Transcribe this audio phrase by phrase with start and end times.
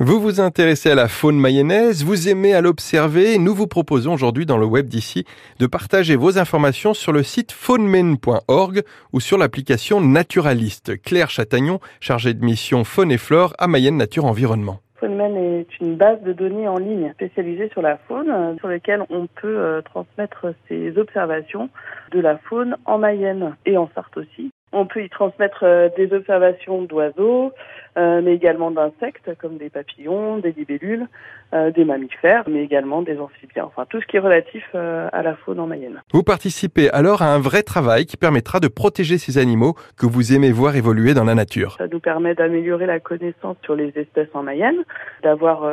[0.00, 3.36] Vous vous intéressez à la faune mayonnaise, vous aimez à l'observer.
[3.36, 5.24] Nous vous proposons aujourd'hui dans le web d'ici
[5.58, 8.82] de partager vos informations sur le site faunemène.org
[9.12, 11.02] ou sur l'application Naturaliste.
[11.02, 14.78] Claire Chatagnon, chargée de mission faune et flore à Mayenne Nature Environnement.
[15.00, 19.26] FauneMen est une base de données en ligne spécialisée sur la faune, sur laquelle on
[19.26, 21.70] peut euh, transmettre ses observations
[22.12, 24.52] de la faune en Mayenne et en Sarthe aussi.
[24.72, 27.52] On peut y transmettre euh, des observations d'oiseaux,
[27.98, 31.06] euh, mais également d'insectes comme des papillons, des libellules,
[31.52, 35.34] euh, des mammifères, mais également des amphibiens, enfin tout ce qui est relatif à la
[35.34, 36.02] faune en Mayenne.
[36.12, 40.32] Vous participez alors à un vrai travail qui permettra de protéger ces animaux que vous
[40.32, 41.76] aimez voir évoluer dans la nature.
[41.78, 44.84] Ça nous permet d'améliorer la connaissance sur les espèces en Mayenne,
[45.22, 45.70] d'avoir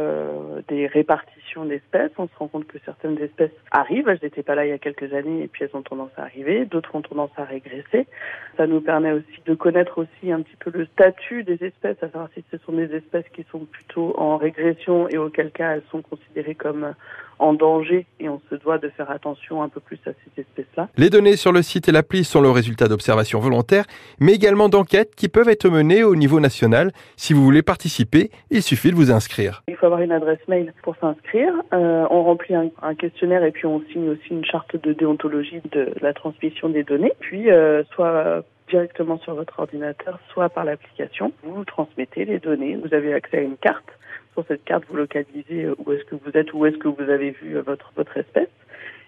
[0.68, 2.12] des répartitions d'espèces.
[2.18, 4.78] On se rend compte que certaines espèces arrivent, elles n'étaient pas là il y a
[4.78, 8.08] quelques années et puis elles ont tendance à arriver, d'autres ont tendance à régresser.
[8.58, 12.10] Ça nous permet aussi de connaître aussi un petit peu le statut des espèces, à
[12.16, 15.84] savoir si ce sont des espèces qui sont plutôt en régression et auquel cas elles
[15.92, 16.94] sont considérées comme
[17.40, 20.88] en danger et on se doit de faire attention un peu plus à ces espèces-là.
[20.96, 23.84] Les données sur le site et l'appli sont le résultat d'observations volontaires,
[24.22, 26.92] mais également d'enquêtes qui peuvent être menées au niveau national.
[27.18, 29.64] Si vous voulez participer, il suffit de vous inscrire.
[29.68, 31.52] Il faut avoir une adresse mail pour s'inscrire.
[31.74, 35.92] Euh, on remplit un, questionnaire et puis on signe aussi une charte de déontologie de
[36.00, 37.12] la transmission des données.
[37.20, 41.32] Puis euh, soit directement sur votre ordinateur, soit par l'application.
[41.44, 43.90] Vous transmettez les données, vous avez accès à une carte.
[44.34, 47.10] Sur cette carte, vous localisez euh, où est-ce que vous êtes, où est-ce que vous
[47.10, 48.50] avez vu euh, votre, votre espèce.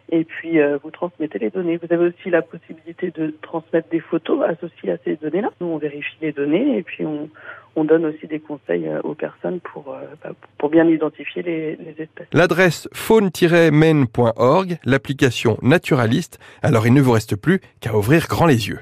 [0.09, 1.75] Et puis, euh, vous transmettez les données.
[1.77, 5.49] Vous avez aussi la possibilité de transmettre des photos associées à ces données-là.
[5.59, 7.29] Nous, on vérifie les données et puis on,
[7.75, 12.27] on donne aussi des conseils aux personnes pour, bah, pour bien identifier les, les espèces.
[12.31, 16.39] L'adresse faune-maine.org, l'application naturaliste.
[16.61, 18.75] Alors, il ne vous reste plus qu'à ouvrir grand les yeux.